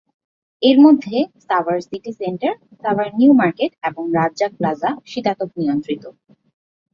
[0.61, 1.15] এর মধ্যে
[1.39, 6.03] Savar city centre, Savar new market এবং রাজ্জাক প্লাজা শীতাতপ নিয়ন্ত্রিত।